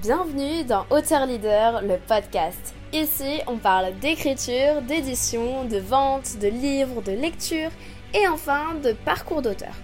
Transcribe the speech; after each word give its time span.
Bienvenue 0.00 0.62
dans 0.62 0.86
Auteur 0.90 1.26
Leader, 1.26 1.82
le 1.82 1.96
podcast. 1.98 2.72
Ici, 2.92 3.40
on 3.48 3.56
parle 3.56 3.98
d'écriture, 3.98 4.80
d'édition, 4.82 5.64
de 5.64 5.78
vente, 5.78 6.38
de 6.38 6.46
livres, 6.46 7.02
de 7.02 7.10
lecture 7.10 7.70
et 8.14 8.28
enfin 8.28 8.74
de 8.76 8.92
parcours 8.92 9.42
d'auteur. 9.42 9.74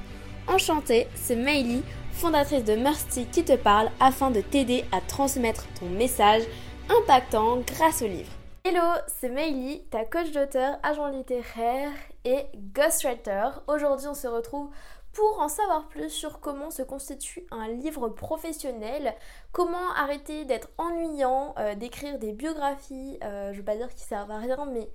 Enchantée, 0.46 1.08
c'est 1.16 1.35
Meili, 1.35 1.82
fondatrice 2.12 2.62
de 2.62 2.77
Mercy 2.77 3.27
qui 3.27 3.42
te 3.42 3.56
parle 3.56 3.90
afin 3.98 4.30
de 4.30 4.40
t'aider 4.40 4.85
à 4.92 5.00
transmettre 5.00 5.66
ton 5.80 5.87
message 5.87 6.44
impactant 6.88 7.58
grâce 7.67 8.01
au 8.03 8.06
livre. 8.06 8.31
Hello, 8.65 8.85
c'est 9.08 9.31
Meili, 9.31 9.83
ta 9.90 10.04
coach 10.04 10.31
d'auteur, 10.31 10.76
agent 10.85 11.08
littéraire 11.08 11.90
et 12.24 12.46
ghostwriter. 12.72 13.49
Aujourd'hui, 13.67 14.06
on 14.06 14.15
se 14.15 14.28
retrouve 14.28 14.71
pour 15.15 15.40
en 15.40 15.49
savoir 15.49 15.88
plus 15.88 16.10
sur 16.10 16.41
comment 16.41 16.70
se 16.70 16.83
constitue 16.83 17.47
un 17.51 17.69
livre 17.69 18.09
professionnel, 18.09 19.15
comment 19.52 19.92
arrêter 19.97 20.45
d'être 20.45 20.69
ennuyant, 20.77 21.55
euh, 21.59 21.74
d'écrire 21.77 22.19
des 22.19 22.33
biographies, 22.33 23.19
euh, 23.23 23.53
je 23.53 23.59
veux 23.59 23.65
pas 23.65 23.77
dire 23.77 23.89
qu'ils 23.89 24.06
servent 24.06 24.33
à 24.33 24.39
rien, 24.39 24.66
mais 24.66 24.91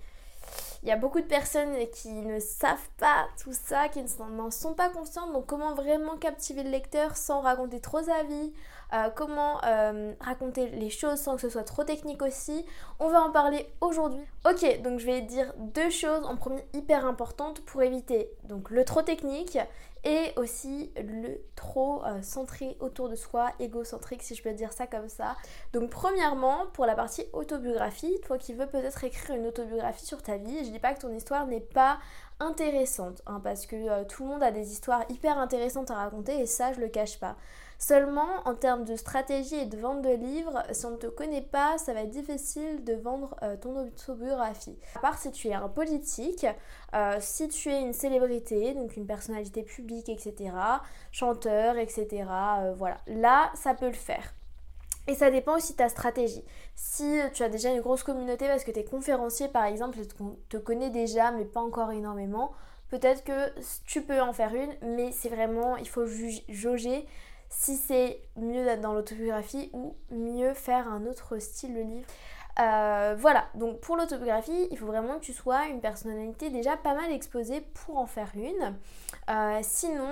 il 0.84 0.88
y 0.88 0.92
a 0.92 0.96
beaucoup 0.96 1.20
de 1.20 1.26
personnes 1.26 1.76
qui 1.94 2.10
ne 2.10 2.40
savent 2.40 2.90
pas 2.98 3.28
tout 3.42 3.52
ça, 3.52 3.90
qui 3.90 4.02
n'en 4.32 4.50
sont 4.50 4.74
pas 4.74 4.90
conscientes, 4.90 5.34
donc 5.34 5.46
comment 5.46 5.74
vraiment 5.74 6.16
captiver 6.18 6.64
le 6.64 6.70
lecteur 6.70 7.18
sans 7.18 7.42
raconter 7.42 7.82
trop 7.82 8.02
sa 8.02 8.24
vie, 8.24 8.54
euh, 8.94 9.10
comment 9.14 9.60
euh, 9.66 10.14
raconter 10.22 10.70
les 10.70 10.90
choses 10.90 11.20
sans 11.20 11.36
que 11.36 11.42
ce 11.42 11.50
soit 11.50 11.64
trop 11.64 11.84
technique 11.84 12.22
aussi. 12.22 12.66
On 13.00 13.10
va 13.10 13.22
en 13.22 13.32
parler 13.32 13.68
aujourd'hui. 13.82 14.24
Ok, 14.50 14.82
donc 14.82 15.00
je 15.00 15.06
vais 15.06 15.22
dire 15.22 15.54
deux 15.58 15.90
choses 15.90 16.26
en 16.26 16.38
premier 16.38 16.66
hyper 16.74 17.06
importantes 17.06 17.60
pour 17.66 17.84
éviter 17.84 18.32
donc 18.46 18.70
le 18.70 18.86
trop 18.86 19.02
technique 19.02 19.58
et 20.04 20.32
aussi 20.36 20.92
le 20.98 21.42
trop 21.56 22.04
euh, 22.06 22.22
centré 22.22 22.78
autour 22.80 23.10
de 23.10 23.16
soi, 23.16 23.52
égocentrique 23.60 24.24
si 24.24 24.36
je 24.36 24.44
peux 24.44 24.54
dire 24.54 24.72
ça 24.72 24.88
comme 24.88 25.10
ça. 25.10 25.36
Donc 25.74 25.90
premièrement, 25.90 26.68
pour 26.74 26.86
la 26.86 26.96
partie 26.96 27.26
autobiographie, 27.34 28.20
toi 28.26 28.38
qui 28.38 28.54
veux 28.54 28.68
peut-être 28.68 29.04
écrire 29.04 29.36
une 29.36 29.48
autobiographie 29.48 30.06
sur 30.06 30.22
ta 30.22 30.38
vie, 30.38 30.66
je 30.66 30.72
dis 30.72 30.80
pas 30.80 30.94
que 30.94 31.02
ton 31.02 31.14
histoire 31.14 31.48
n'est 31.48 31.60
pas 31.60 32.00
intéressante, 32.40 33.22
hein, 33.26 33.42
parce 33.44 33.66
que 33.66 34.04
tout 34.06 34.24
le 34.24 34.30
monde 34.30 34.44
a 34.44 34.52
des 34.52 34.72
histoires 34.72 35.04
hyper 35.10 35.38
intéressantes 35.38 35.92
à 35.92 35.96
raconter 35.96 36.40
et 36.40 36.46
ça 36.46 36.72
je 36.74 36.80
le 36.80 36.88
cache 36.88 37.20
pas. 37.20 37.36
Seulement, 37.82 38.28
en 38.44 38.56
termes 38.56 38.84
de 38.84 38.98
stratégie 38.98 39.56
et 39.56 39.66
de 39.66 39.78
vente 39.78 40.02
de 40.02 40.10
livres, 40.10 40.62
si 40.74 40.86
on 40.86 40.92
ne 40.92 40.98
te 40.98 41.08
connaît 41.08 41.42
pas, 41.42 41.78
ça 41.78 41.94
va 41.94 42.02
être 42.02 42.10
difficile 42.10 42.84
de 42.84 42.94
vendre 42.94 43.38
euh, 43.42 43.56
ton 43.56 43.74
autobiographie. 43.80 44.78
À 44.96 45.00
part 45.00 45.18
si 45.18 45.32
tu 45.32 45.48
es 45.48 45.54
un 45.54 45.70
politique, 45.70 46.46
euh, 46.94 47.16
si 47.22 47.48
tu 47.48 47.70
es 47.70 47.80
une 47.80 47.94
célébrité, 47.94 48.74
donc 48.74 48.98
une 48.98 49.08
personnalité 49.08 49.64
publique, 49.64 50.10
etc., 50.10 50.52
chanteur, 51.14 51.78
etc., 51.78 52.26
euh, 52.60 52.74
voilà. 52.76 52.98
Là, 53.08 53.50
ça 53.56 53.74
peut 53.74 53.88
le 53.88 53.94
faire. 53.94 54.34
Et 55.08 55.16
ça 55.16 55.32
dépend 55.32 55.56
aussi 55.56 55.72
de 55.72 55.78
ta 55.78 55.88
stratégie. 55.88 56.44
Si 56.76 57.18
tu 57.34 57.44
as 57.44 57.50
déjà 57.50 57.72
une 57.72 57.80
grosse 57.80 58.04
communauté 58.04 58.46
parce 58.48 58.66
que 58.66 58.72
tu 58.72 58.80
es 58.80 58.84
conférencier 58.84 59.48
par 59.48 59.64
exemple, 59.64 59.98
on 60.20 60.36
te 60.50 60.58
connaît 60.58 60.90
déjà 60.90 61.32
mais 61.32 61.46
pas 61.46 61.62
encore 61.62 61.92
énormément, 61.94 62.52
peut-être 62.90 63.24
que 63.24 63.54
tu 63.86 64.02
peux 64.02 64.22
en 64.22 64.34
faire 64.34 64.54
une, 64.54 64.76
mais 64.82 65.12
c'est 65.14 65.30
vraiment, 65.30 65.78
il 65.78 65.88
faut 65.88 66.06
jauger 66.50 67.08
si 67.50 67.76
c'est 67.76 68.22
mieux 68.36 68.64
d'être 68.64 68.82
dans 68.82 68.94
l'autobiographie 68.94 69.70
ou 69.74 69.96
mieux 70.12 70.54
faire 70.54 70.88
un 70.88 71.06
autre 71.06 71.40
style 71.40 71.74
de 71.74 71.82
livre. 71.82 72.08
Euh, 72.60 73.16
voilà, 73.18 73.46
donc 73.56 73.80
pour 73.80 73.96
l'autobiographie, 73.96 74.68
il 74.70 74.78
faut 74.78 74.86
vraiment 74.86 75.16
que 75.16 75.24
tu 75.24 75.34
sois 75.34 75.68
une 75.68 75.80
personnalité 75.80 76.50
déjà 76.50 76.76
pas 76.76 76.94
mal 76.94 77.12
exposée 77.12 77.62
pour 77.62 77.98
en 77.98 78.06
faire 78.06 78.32
une. 78.36 78.76
Euh, 79.30 79.60
sinon, 79.62 80.10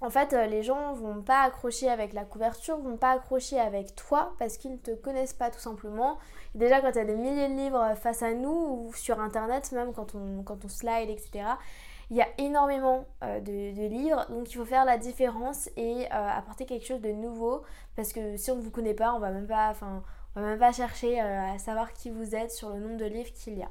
en 0.00 0.10
fait, 0.10 0.32
euh, 0.32 0.46
les 0.46 0.64
gens 0.64 0.92
vont 0.94 1.22
pas 1.22 1.42
accrocher 1.42 1.88
avec 1.88 2.14
la 2.14 2.24
couverture, 2.24 2.78
vont 2.78 2.96
pas 2.96 3.12
accrocher 3.12 3.60
avec 3.60 3.94
toi 3.94 4.34
parce 4.40 4.56
qu'ils 4.56 4.72
ne 4.72 4.76
te 4.76 4.90
connaissent 4.90 5.34
pas 5.34 5.50
tout 5.50 5.60
simplement. 5.60 6.18
déjà, 6.56 6.80
quand 6.80 6.92
tu 6.92 6.98
as 6.98 7.04
des 7.04 7.14
milliers 7.14 7.48
de 7.48 7.54
livres 7.54 7.94
face 7.94 8.22
à 8.22 8.34
nous 8.34 8.88
ou 8.88 8.92
sur 8.94 9.20
internet, 9.20 9.70
même 9.70 9.92
quand 9.92 10.16
on, 10.16 10.42
quand 10.42 10.64
on 10.64 10.68
slide, 10.68 11.10
etc., 11.10 11.44
il 12.12 12.18
y 12.18 12.20
a 12.20 12.28
énormément 12.36 13.06
euh, 13.24 13.40
de, 13.40 13.86
livres, 13.86 14.26
donc 14.28 14.50
il 14.50 14.56
faut 14.58 14.66
faire 14.66 14.84
la 14.84 14.98
différence 14.98 15.70
et 15.78 16.04
euh, 16.12 16.28
apporter 16.28 16.66
quelque 16.66 16.86
chose 16.86 17.00
de 17.00 17.10
nouveau 17.10 17.62
parce 17.96 18.12
que 18.12 18.36
si 18.36 18.50
on 18.50 18.56
ne 18.56 18.60
vous 18.60 18.70
connaît 18.70 18.92
pas, 18.92 19.14
on 19.14 19.18
va 19.18 19.30
même 19.30 19.46
pas, 19.46 19.72
va 19.72 20.42
même 20.42 20.58
pas 20.58 20.72
chercher 20.72 21.22
euh, 21.22 21.54
à 21.54 21.58
savoir 21.58 21.94
qui 21.94 22.10
vous 22.10 22.34
êtes 22.34 22.50
sur 22.50 22.68
le 22.68 22.80
nombre 22.80 22.98
de 22.98 23.06
livres 23.06 23.32
qu'il 23.32 23.56
y 23.56 23.62
a. 23.62 23.70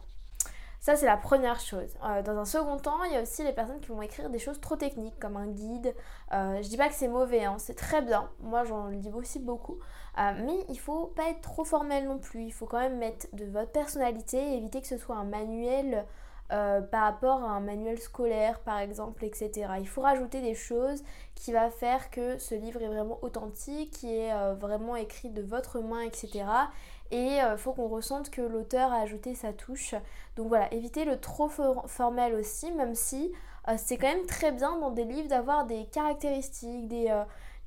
Ça, 0.79 0.95
c'est 0.95 1.05
la 1.05 1.17
première 1.17 1.59
chose. 1.59 1.95
dans 2.25 2.39
un 2.39 2.45
second 2.45 2.77
temps, 2.77 3.03
il 3.03 3.13
y 3.13 3.15
a 3.15 3.21
aussi 3.21 3.43
les 3.43 3.53
personnes 3.53 3.79
qui 3.79 3.89
vont 3.89 4.01
écrire 4.01 4.31
des 4.31 4.39
choses 4.39 4.59
trop 4.59 4.75
techniques, 4.75 5.19
comme 5.19 5.37
un 5.37 5.45
guide. 5.45 5.93
je 6.31 6.67
dis 6.67 6.77
pas 6.77 6.87
que 6.87 6.95
c'est 6.95 7.07
mauvais, 7.07 7.45
hein, 7.45 7.57
c'est 7.59 7.75
très 7.75 8.01
bien. 8.01 8.27
Moi, 8.39 8.63
j'en 8.63 8.87
lis 8.87 9.11
aussi 9.13 9.37
beaucoup. 9.37 9.77
mais 10.17 10.65
il 10.69 10.79
faut 10.79 11.05
pas 11.15 11.29
être 11.29 11.41
trop 11.41 11.63
formel 11.63 12.07
non 12.07 12.17
plus. 12.17 12.45
Il 12.45 12.51
faut 12.51 12.65
quand 12.65 12.79
même 12.79 12.97
mettre 12.97 13.27
de 13.33 13.45
votre 13.45 13.71
personnalité 13.71 14.39
et 14.39 14.57
éviter 14.57 14.81
que 14.81 14.87
ce 14.87 14.97
soit 14.97 15.17
un 15.17 15.25
manuel 15.25 16.03
euh, 16.51 16.81
par 16.81 17.03
rapport 17.03 17.43
à 17.45 17.51
un 17.51 17.61
manuel 17.61 17.97
scolaire 17.97 18.59
par 18.59 18.79
exemple, 18.79 19.23
etc. 19.23 19.51
Il 19.79 19.87
faut 19.87 20.01
rajouter 20.01 20.41
des 20.41 20.53
choses 20.53 21.01
qui 21.33 21.53
va 21.53 21.69
faire 21.69 22.09
que 22.11 22.37
ce 22.39 22.55
livre 22.55 22.81
est 22.81 22.87
vraiment 22.87 23.19
authentique, 23.21 23.91
qui 23.91 24.13
est 24.17 24.33
euh, 24.33 24.53
vraiment 24.53 24.97
écrit 24.97 25.29
de 25.29 25.41
votre 25.41 25.79
main, 25.79 26.01
etc. 26.01 26.43
Et 27.09 27.37
il 27.37 27.39
euh, 27.39 27.55
faut 27.55 27.71
qu'on 27.71 27.87
ressente 27.87 28.29
que 28.31 28.41
l'auteur 28.41 28.91
a 28.91 28.97
ajouté 28.97 29.33
sa 29.33 29.53
touche. 29.53 29.95
Donc 30.35 30.49
voilà, 30.49 30.73
évitez 30.73 31.05
le 31.05 31.21
trop 31.21 31.47
formel 31.47 32.35
aussi, 32.35 32.69
même 32.73 32.95
si 32.95 33.31
c'est 33.77 33.95
quand 33.97 34.07
même 34.07 34.25
très 34.25 34.51
bien 34.51 34.77
dans 34.79 34.91
des 34.91 35.05
livres 35.05 35.29
d'avoir 35.29 35.65
des 35.65 35.85
caractéristiques, 35.85 36.87
des, 36.89 37.15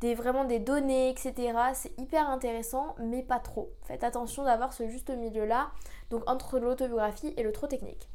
des, 0.00 0.14
vraiment 0.14 0.44
des 0.44 0.58
données, 0.58 1.08
etc. 1.08 1.56
C'est 1.72 1.98
hyper 1.98 2.28
intéressant, 2.28 2.96
mais 2.98 3.22
pas 3.22 3.38
trop. 3.38 3.70
Faites 3.84 4.04
attention 4.04 4.44
d'avoir 4.44 4.74
ce 4.74 4.88
juste 4.88 5.10
milieu 5.10 5.46
là, 5.46 5.70
donc 6.10 6.28
entre 6.28 6.58
l'autobiographie 6.58 7.32
et 7.36 7.42
le 7.42 7.52
trop 7.52 7.68
technique. 7.68 8.08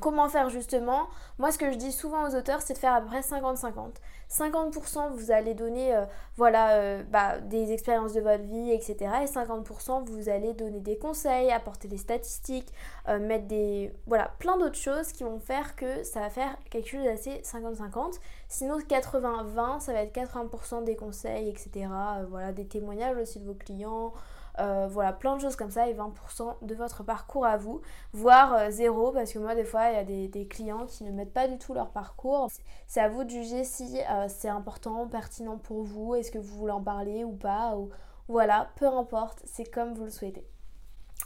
Comment 0.00 0.28
faire 0.28 0.50
justement 0.50 1.08
Moi, 1.38 1.50
ce 1.50 1.56
que 1.56 1.72
je 1.72 1.76
dis 1.76 1.92
souvent 1.92 2.28
aux 2.28 2.34
auteurs, 2.34 2.60
c'est 2.60 2.74
de 2.74 2.78
faire 2.78 2.92
à 2.92 3.00
peu 3.00 3.06
près 3.06 3.20
50-50. 3.20 3.94
50%, 4.30 5.12
vous 5.12 5.30
allez 5.30 5.54
donner 5.54 5.96
euh, 5.96 6.04
voilà, 6.36 6.72
euh, 6.72 7.02
bah, 7.04 7.38
des 7.38 7.72
expériences 7.72 8.12
de 8.12 8.20
votre 8.20 8.44
vie, 8.44 8.70
etc. 8.70 8.96
Et 9.22 9.24
50%, 9.24 10.04
vous 10.04 10.28
allez 10.28 10.52
donner 10.52 10.80
des 10.80 10.98
conseils, 10.98 11.50
apporter 11.50 11.88
des 11.88 11.96
statistiques, 11.96 12.70
euh, 13.08 13.18
mettre 13.18 13.46
des... 13.46 13.90
Voilà, 14.06 14.30
plein 14.38 14.58
d'autres 14.58 14.76
choses 14.76 15.10
qui 15.12 15.24
vont 15.24 15.40
faire 15.40 15.74
que 15.74 16.02
ça 16.02 16.20
va 16.20 16.28
faire 16.28 16.58
quelque 16.70 16.90
chose 16.90 17.04
d'assez 17.04 17.40
50-50. 17.42 18.18
Sinon, 18.48 18.78
80-20, 18.80 19.80
ça 19.80 19.94
va 19.94 20.02
être 20.02 20.14
80% 20.14 20.84
des 20.84 20.96
conseils, 20.96 21.48
etc. 21.48 21.88
voilà, 22.28 22.52
des 22.52 22.66
témoignages 22.66 23.16
aussi 23.16 23.40
de 23.40 23.46
vos 23.46 23.54
clients. 23.54 24.12
Euh, 24.58 24.88
voilà, 24.90 25.12
plein 25.12 25.36
de 25.36 25.40
choses 25.40 25.54
comme 25.54 25.70
ça 25.70 25.88
et 25.88 25.94
20% 25.94 26.56
de 26.62 26.74
votre 26.74 27.04
parcours 27.04 27.46
à 27.46 27.56
vous, 27.56 27.80
voire 28.12 28.54
euh, 28.54 28.70
zéro 28.70 29.12
parce 29.12 29.32
que 29.32 29.38
moi 29.38 29.54
des 29.54 29.64
fois 29.64 29.90
il 29.90 29.94
y 29.94 29.98
a 29.98 30.28
des, 30.28 30.48
clients 30.48 30.86
qui 30.86 31.04
ne 31.04 31.12
mettent 31.12 31.32
pas 31.32 31.46
du 31.46 31.58
tout 31.58 31.74
leur 31.74 31.90
parcours. 31.90 32.48
C'est 32.88 33.00
à 33.00 33.08
vous 33.08 33.22
de 33.22 33.30
juger 33.30 33.62
si 33.62 34.00
euh, 34.10 34.26
c'est 34.28 34.48
important, 34.48 35.06
pertinent 35.06 35.58
pour 35.58 35.84
vous, 35.84 36.16
est-ce 36.16 36.32
que 36.32 36.38
vous 36.38 36.56
voulez 36.58 36.72
en 36.72 36.82
parler 36.82 37.22
ou 37.22 37.32
pas, 37.32 37.76
ou 37.76 37.90
voilà, 38.26 38.70
peu 38.76 38.86
importe, 38.86 39.42
c'est 39.44 39.70
comme 39.70 39.94
vous 39.94 40.04
le 40.04 40.10
souhaitez. 40.10 40.44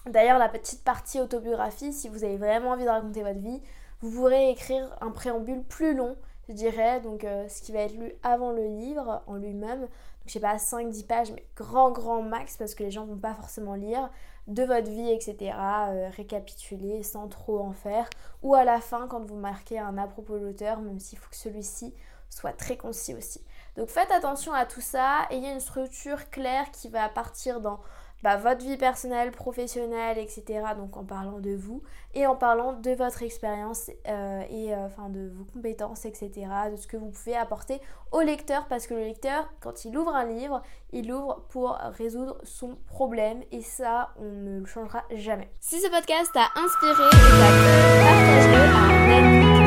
D'ailleurs 0.06 0.38
la 0.38 0.48
petite 0.48 0.84
partie 0.84 1.20
autobiographie, 1.20 1.92
si 1.92 2.08
vous 2.08 2.24
avez 2.24 2.36
vraiment 2.36 2.70
envie 2.70 2.84
de 2.84 2.90
raconter 2.90 3.22
votre 3.22 3.38
vie, 3.38 3.62
vous 4.00 4.10
pourrez 4.10 4.50
écrire 4.50 4.94
un 5.00 5.10
préambule 5.10 5.62
plus 5.62 5.94
long 5.94 6.16
je 6.48 6.54
dirais, 6.54 7.00
donc 7.00 7.24
ce 7.48 7.62
qui 7.62 7.70
va 7.70 7.78
être 7.82 7.94
lu 7.94 8.12
avant 8.24 8.50
le 8.50 8.66
livre 8.66 9.22
en 9.28 9.36
lui-même 9.36 9.86
je 10.26 10.32
sais 10.32 10.40
pas, 10.40 10.56
5-10 10.56 11.06
pages, 11.06 11.32
mais 11.32 11.46
grand, 11.56 11.90
grand 11.90 12.22
max, 12.22 12.56
parce 12.56 12.74
que 12.74 12.82
les 12.82 12.90
gens 12.90 13.06
vont 13.06 13.18
pas 13.18 13.34
forcément 13.34 13.74
lire, 13.74 14.10
de 14.46 14.64
votre 14.64 14.90
vie, 14.90 15.10
etc. 15.10 15.54
Euh, 15.88 16.08
récapituler 16.16 17.02
sans 17.02 17.28
trop 17.28 17.60
en 17.60 17.72
faire. 17.72 18.08
Ou 18.42 18.54
à 18.54 18.64
la 18.64 18.80
fin, 18.80 19.06
quand 19.08 19.24
vous 19.24 19.36
marquez 19.36 19.78
un 19.78 19.96
à 19.98 20.06
propos 20.06 20.38
de 20.38 20.44
l'auteur, 20.44 20.80
même 20.80 20.98
s'il 20.98 21.18
faut 21.18 21.30
que 21.30 21.36
celui-ci 21.36 21.94
soit 22.28 22.52
très 22.52 22.76
concis 22.76 23.14
aussi. 23.14 23.44
Donc 23.76 23.88
faites 23.88 24.10
attention 24.10 24.52
à 24.52 24.66
tout 24.66 24.80
ça, 24.80 25.26
ayez 25.30 25.52
une 25.52 25.60
structure 25.60 26.30
claire 26.30 26.70
qui 26.70 26.88
va 26.88 27.08
partir 27.08 27.60
dans 27.60 27.80
bah, 28.22 28.36
votre 28.36 28.64
vie 28.64 28.76
personnelle, 28.76 29.30
professionnelle, 29.30 30.18
etc. 30.18 30.44
Donc 30.76 30.96
en 30.96 31.04
parlant 31.04 31.40
de 31.40 31.54
vous 31.54 31.82
et 32.14 32.26
en 32.26 32.36
parlant 32.36 32.72
de 32.72 32.90
votre 32.92 33.22
expérience 33.22 33.90
euh, 34.08 34.42
et 34.50 34.74
euh, 34.74 34.86
enfin 34.86 35.08
de 35.08 35.30
vos 35.34 35.44
compétences, 35.44 36.04
etc. 36.04 36.30
De 36.70 36.76
ce 36.76 36.86
que 36.86 36.96
vous 36.96 37.10
pouvez 37.10 37.36
apporter 37.36 37.80
au 38.10 38.20
lecteur 38.20 38.66
parce 38.68 38.86
que 38.86 38.94
le 38.94 39.02
lecteur, 39.02 39.52
quand 39.60 39.84
il 39.84 39.96
ouvre 39.96 40.14
un 40.14 40.26
livre, 40.26 40.62
il 40.92 41.12
ouvre 41.12 41.44
pour 41.48 41.72
résoudre 41.72 42.38
son 42.44 42.76
problème 42.86 43.42
et 43.50 43.62
ça, 43.62 44.10
on 44.18 44.30
ne 44.30 44.60
le 44.60 44.66
changera 44.66 45.04
jamais. 45.12 45.50
Si 45.60 45.80
ce 45.80 45.88
podcast 45.88 46.30
t'a 46.32 46.48
inspiré, 46.60 47.04
un 48.74 49.10
ami 49.10 49.61